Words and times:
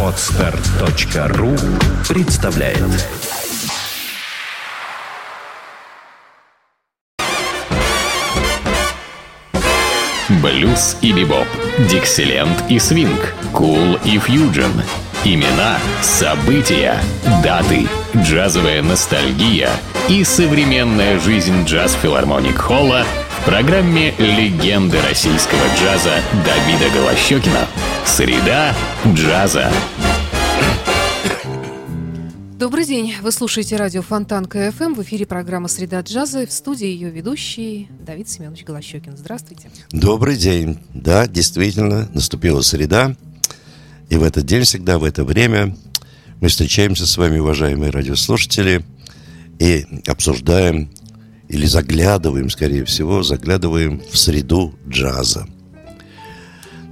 Отстар.ру 0.00 1.56
представляет 2.08 2.78
Блюз 10.28 10.96
и 11.00 11.12
бибоп, 11.12 11.48
дикселент 11.90 12.62
и 12.68 12.78
свинг, 12.78 13.34
кул 13.52 13.96
и 14.04 14.18
фьюджен. 14.18 14.70
Имена, 15.24 15.78
события, 16.00 17.00
даты, 17.42 17.88
джазовая 18.16 18.82
ностальгия 18.82 19.70
и 20.08 20.22
современная 20.22 21.18
жизнь 21.18 21.64
джаз-филармоник 21.64 22.56
Холла 22.56 23.04
в 23.44 23.46
программе 23.46 24.14
«Легенды 24.18 24.98
российского 25.02 25.60
джаза» 25.76 26.22
Давида 26.46 26.90
Голощекина. 26.94 27.68
Среда 28.06 28.74
джаза. 29.14 29.70
Добрый 32.58 32.86
день. 32.86 33.14
Вы 33.20 33.32
слушаете 33.32 33.76
радио 33.76 34.00
Фонтан 34.00 34.46
КФМ. 34.46 34.94
В 34.94 35.02
эфире 35.02 35.26
программа 35.26 35.68
«Среда 35.68 36.00
джаза». 36.00 36.46
В 36.46 36.52
студии 36.52 36.86
ее 36.86 37.10
ведущий 37.10 37.88
Давид 38.00 38.30
Семенович 38.30 38.64
Голощекин. 38.64 39.14
Здравствуйте. 39.14 39.68
Добрый 39.90 40.38
день. 40.38 40.78
Да, 40.94 41.26
действительно, 41.26 42.08
наступила 42.14 42.62
среда. 42.62 43.14
И 44.08 44.16
в 44.16 44.22
этот 44.22 44.46
день 44.46 44.62
всегда, 44.62 44.98
в 44.98 45.04
это 45.04 45.22
время 45.22 45.76
мы 46.40 46.48
встречаемся 46.48 47.06
с 47.06 47.14
вами, 47.18 47.40
уважаемые 47.40 47.90
радиослушатели, 47.90 48.82
и 49.58 49.84
обсуждаем 50.06 50.88
или 51.48 51.66
заглядываем, 51.66 52.50
скорее 52.50 52.84
всего, 52.84 53.22
заглядываем 53.22 54.02
в 54.10 54.16
среду 54.16 54.74
джаза. 54.88 55.46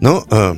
Но 0.01 0.24
э, 0.30 0.55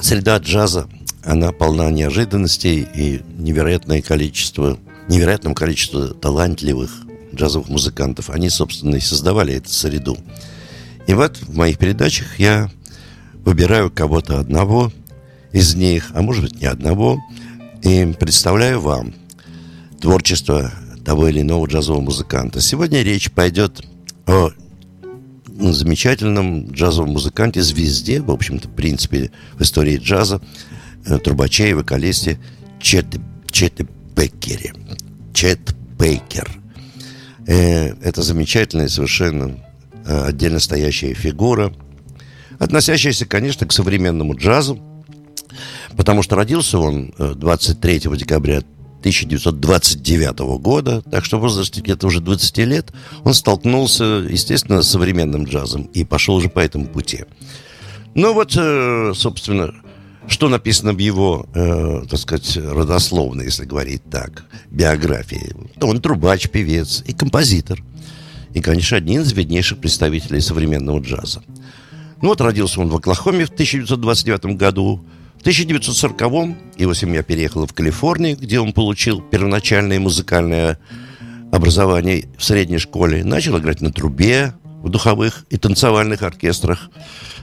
среда 0.00 0.38
джаза, 0.38 0.88
она 1.24 1.52
полна 1.52 1.90
неожиданностей 1.90 2.86
и 2.94 3.22
невероятное 3.38 4.02
количество, 4.02 4.78
невероятном 5.08 5.54
количестве 5.54 6.08
талантливых 6.08 6.90
джазовых 7.34 7.68
музыкантов. 7.68 8.30
Они, 8.30 8.48
собственно, 8.48 8.96
и 8.96 9.00
создавали 9.00 9.54
эту 9.54 9.70
среду. 9.70 10.16
И 11.06 11.14
вот 11.14 11.36
в 11.36 11.56
моих 11.56 11.78
передачах 11.78 12.38
я 12.38 12.70
выбираю 13.44 13.90
кого-то 13.90 14.40
одного 14.40 14.92
из 15.52 15.74
них, 15.74 16.10
а 16.14 16.22
может 16.22 16.42
быть 16.44 16.60
не 16.60 16.66
одного, 16.66 17.20
и 17.82 18.12
представляю 18.18 18.80
вам 18.80 19.14
творчество 20.00 20.72
того 21.06 21.28
или 21.28 21.40
иного 21.40 21.66
джазового 21.66 22.00
музыканта. 22.00 22.60
Сегодня 22.60 23.02
речь 23.02 23.30
пойдет 23.30 23.80
о 24.26 24.50
замечательном 25.46 26.72
джазовом 26.72 27.10
музыканте, 27.10 27.62
звезде, 27.62 28.20
в 28.20 28.30
общем-то, 28.32 28.66
в 28.66 28.72
принципе, 28.72 29.30
в 29.54 29.62
истории 29.62 29.98
джаза, 29.98 30.42
э, 31.06 31.16
трубаче 31.18 31.70
и 31.70 31.74
вокалисте 31.74 32.40
Чет, 32.80 33.06
Чет 33.52 33.82
Беккере. 34.16 34.74
Чет 35.32 35.76
Бейкер. 35.96 36.50
Э, 37.46 37.94
это 38.02 38.22
замечательная 38.22 38.88
совершенно 38.88 39.64
э, 40.04 40.24
отдельно 40.24 40.58
стоящая 40.58 41.14
фигура, 41.14 41.72
относящаяся, 42.58 43.26
конечно, 43.26 43.64
к 43.64 43.72
современному 43.72 44.34
джазу, 44.34 44.80
потому 45.96 46.24
что 46.24 46.34
родился 46.34 46.80
он 46.80 47.14
23 47.16 48.00
декабря 48.16 48.62
1929 49.00 50.38
года, 50.60 51.02
так 51.02 51.24
что 51.24 51.38
в 51.38 51.42
возрасте 51.42 51.80
где-то 51.80 52.06
уже 52.06 52.20
20 52.20 52.58
лет 52.58 52.92
он 53.24 53.34
столкнулся, 53.34 54.04
естественно, 54.28 54.82
с 54.82 54.88
современным 54.88 55.44
джазом 55.44 55.82
и 55.94 56.04
пошел 56.04 56.36
уже 56.36 56.48
по 56.48 56.60
этому 56.60 56.86
пути. 56.86 57.24
Ну 58.14 58.32
вот, 58.32 58.56
э, 58.56 59.12
собственно, 59.14 59.74
что 60.28 60.48
написано 60.48 60.92
в 60.92 60.98
его, 60.98 61.46
э, 61.54 62.04
так 62.08 62.18
сказать, 62.18 62.56
родословной, 62.56 63.44
если 63.44 63.64
говорить 63.64 64.02
так, 64.10 64.44
биографии. 64.70 65.54
Он 65.80 66.00
трубач, 66.00 66.48
певец 66.48 67.02
и 67.06 67.12
композитор. 67.12 67.82
И, 68.54 68.60
конечно, 68.60 68.96
один 68.96 69.22
из 69.22 69.32
виднейших 69.32 69.78
представителей 69.78 70.40
современного 70.40 71.00
джаза. 71.00 71.42
Ну 72.22 72.28
вот 72.28 72.40
родился 72.40 72.80
он 72.80 72.88
в 72.88 72.96
Оклахоме 72.96 73.44
в 73.44 73.50
1929 73.50 74.56
году, 74.56 75.04
в 75.38 75.46
1940-м 75.46 76.56
его 76.76 76.94
семья 76.94 77.22
переехала 77.22 77.66
в 77.66 77.72
Калифорнию, 77.72 78.36
где 78.36 78.58
он 78.60 78.72
получил 78.72 79.20
первоначальное 79.20 80.00
музыкальное 80.00 80.78
образование 81.52 82.28
в 82.36 82.44
средней 82.44 82.78
школе. 82.78 83.24
Начал 83.24 83.58
играть 83.58 83.80
на 83.80 83.92
трубе 83.92 84.54
в 84.82 84.88
духовых 84.88 85.46
и 85.50 85.56
танцевальных 85.56 86.22
оркестрах. 86.22 86.90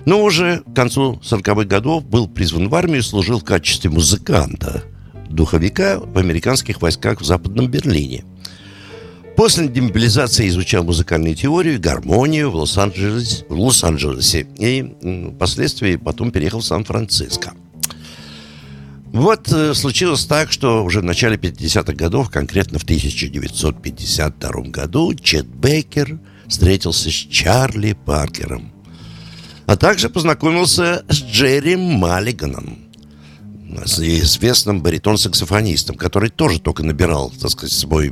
Но 0.05 0.21
уже 0.23 0.63
к 0.65 0.75
концу 0.75 1.19
40-х 1.23 1.65
годов 1.65 2.05
был 2.05 2.27
призван 2.27 2.69
в 2.69 2.75
армию 2.75 2.99
и 2.99 3.03
служил 3.03 3.39
в 3.39 3.43
качестве 3.43 3.89
музыканта, 3.89 4.83
духовика 5.29 5.99
в 5.99 6.17
американских 6.17 6.81
войсках 6.81 7.21
в 7.21 7.25
Западном 7.25 7.67
Берлине. 7.67 8.25
После 9.35 9.67
демобилизации 9.67 10.47
изучал 10.47 10.83
музыкальную 10.83 11.35
теорию 11.35 11.75
и 11.75 11.79
гармонию 11.79 12.51
в 12.51 12.55
Лос-Анджелесе, 12.55 13.45
Лос-Анджелесе 13.49 14.47
и 14.59 15.33
впоследствии 15.35 15.95
потом 15.95 16.31
переехал 16.31 16.59
в 16.59 16.65
Сан-Франциско. 16.65 17.53
Вот 19.13 19.47
э, 19.51 19.75
случилось 19.75 20.25
так, 20.25 20.51
что 20.51 20.83
уже 20.83 21.01
в 21.01 21.03
начале 21.03 21.37
50-х 21.37 21.93
годов, 21.93 22.31
конкретно 22.31 22.79
в 22.79 22.83
1952 22.83 24.49
году, 24.63 25.13
Чет 25.13 25.45
Бейкер 25.45 26.17
встретился 26.47 27.11
с 27.11 27.13
Чарли 27.13 27.93
Паркером, 27.93 28.73
а 29.67 29.77
также 29.77 30.09
познакомился 30.09 31.05
с 31.09 31.21
Джерри 31.21 31.75
Маллиганом, 31.75 32.79
известным 33.85 34.81
баритон-саксофонистом, 34.81 35.95
который 35.95 36.31
тоже 36.31 36.59
только 36.59 36.81
набирал, 36.81 37.31
так 37.39 37.51
сказать, 37.51 37.71
свой, 37.71 38.11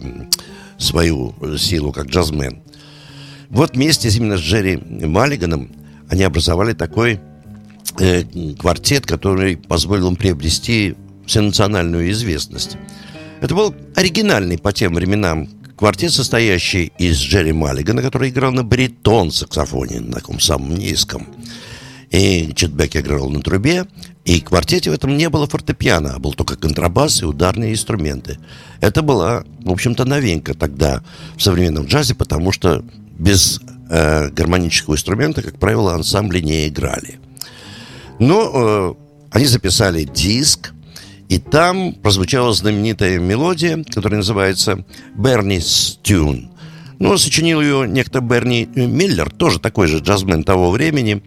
свою 0.77 1.33
силу 1.57 1.91
как 1.91 2.09
джазмен. 2.09 2.61
Вот 3.49 3.75
вместе 3.75 4.07
именно 4.09 4.37
с 4.37 4.41
Джерри 4.41 4.77
Маллиганом 4.77 5.71
они 6.09 6.21
образовали 6.21 6.73
такой 6.73 7.19
э, 8.01 8.23
квартет, 8.57 9.05
который 9.05 9.57
позволил 9.57 10.09
им 10.09 10.15
приобрести 10.15 10.95
всенациональную 11.25 12.11
известность. 12.11 12.77
Это 13.41 13.55
был 13.55 13.73
оригинальный 13.95 14.57
по 14.57 14.73
тем 14.73 14.93
временам 14.95 15.47
квартет, 15.75 16.11
состоящий 16.11 16.91
из 16.97 17.17
Джерри 17.17 17.53
Маллигана, 17.53 18.01
который 18.01 18.29
играл 18.29 18.51
на 18.51 18.63
баритон-саксофоне, 18.63 19.99
на 20.01 20.13
таком 20.13 20.39
самом 20.39 20.75
низком. 20.75 21.27
И 22.11 22.51
Четбек 22.55 22.95
играл 22.97 23.29
на 23.29 23.41
трубе, 23.41 23.85
и 24.25 24.41
в 24.41 24.43
квартете 24.43 24.91
в 24.91 24.93
этом 24.93 25.15
не 25.15 25.29
было 25.29 25.47
фортепиано, 25.47 26.15
а 26.15 26.19
был 26.19 26.33
только 26.33 26.55
контрабас 26.55 27.21
и 27.21 27.25
ударные 27.25 27.71
инструменты. 27.71 28.37
Это 28.81 29.01
была, 29.01 29.43
в 29.63 29.71
общем-то, 29.71 30.05
новинка 30.05 30.53
тогда 30.53 31.01
в 31.37 31.41
современном 31.41 31.85
джазе, 31.85 32.13
потому 32.13 32.51
что 32.51 32.83
без 33.17 33.61
э, 33.89 34.29
гармонического 34.29 34.95
инструмента, 34.95 35.41
как 35.41 35.57
правило, 35.57 35.95
ансамбли 35.95 36.41
не 36.41 36.67
играли. 36.67 37.19
Но 38.21 38.51
э, 38.53 38.93
они 39.31 39.45
записали 39.47 40.03
диск, 40.03 40.73
и 41.27 41.39
там 41.39 41.93
прозвучала 41.93 42.53
знаменитая 42.53 43.17
мелодия, 43.17 43.83
которая 43.83 44.19
называется 44.19 44.85
«Бернис 45.15 45.97
Тюн». 46.03 46.51
Ну, 46.99 47.17
сочинил 47.17 47.61
ее 47.61 47.87
некто 47.87 48.21
Берни 48.21 48.69
Миллер, 48.75 49.31
тоже 49.31 49.59
такой 49.59 49.87
же 49.87 49.97
джазмен 49.97 50.43
того 50.43 50.69
времени. 50.69 51.23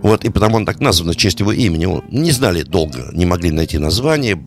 Вот, 0.00 0.24
и 0.24 0.30
потому 0.30 0.56
он 0.56 0.64
так 0.64 0.80
назван 0.80 1.12
в 1.12 1.16
честь 1.16 1.40
его 1.40 1.52
имени. 1.52 2.02
Не 2.10 2.30
знали 2.30 2.62
долго, 2.62 3.10
не 3.12 3.26
могли 3.26 3.50
найти 3.50 3.76
название, 3.76 4.42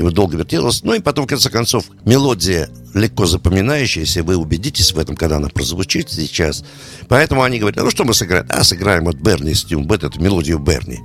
его 0.00 0.10
долго 0.10 0.36
вертелось. 0.36 0.82
Ну 0.82 0.94
и 0.94 1.00
потом, 1.00 1.26
в 1.26 1.28
конце 1.28 1.50
концов, 1.50 1.84
мелодия 2.04 2.68
легко 2.94 3.26
запоминающаяся, 3.26 4.22
вы 4.22 4.36
убедитесь 4.36 4.92
в 4.92 4.98
этом, 4.98 5.16
когда 5.16 5.36
она 5.36 5.48
прозвучит 5.48 6.10
сейчас. 6.10 6.64
Поэтому 7.08 7.42
они 7.42 7.58
говорят, 7.58 7.82
ну 7.82 7.90
что 7.90 8.04
мы 8.04 8.14
сыграем? 8.14 8.46
А, 8.48 8.64
сыграем 8.64 9.08
от 9.08 9.16
Берни 9.16 9.54
Стюм, 9.54 9.90
эту 9.90 10.20
мелодию 10.20 10.58
Берни. 10.58 11.00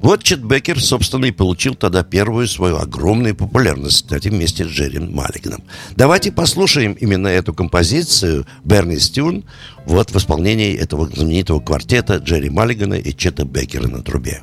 Вот 0.00 0.24
Чет 0.24 0.42
Беккер, 0.42 0.82
собственно, 0.82 1.26
и 1.26 1.30
получил 1.30 1.76
тогда 1.76 2.02
первую 2.02 2.48
свою 2.48 2.78
огромную 2.78 3.36
популярность, 3.36 4.02
кстати, 4.02 4.28
вместе 4.28 4.64
с 4.64 4.68
Джерри 4.68 4.98
Маллиганом. 4.98 5.62
Давайте 5.94 6.32
послушаем 6.32 6.94
именно 6.94 7.28
эту 7.28 7.54
композицию 7.54 8.44
Берни 8.64 8.98
Стюн 8.98 9.44
вот 9.86 10.10
в 10.10 10.16
исполнении 10.16 10.74
этого 10.74 11.06
знаменитого 11.06 11.60
квартета 11.60 12.16
Джерри 12.16 12.50
Маллигана 12.50 12.94
и 12.94 13.14
Чета 13.14 13.44
Беккера 13.44 13.86
на 13.86 14.02
трубе. 14.02 14.42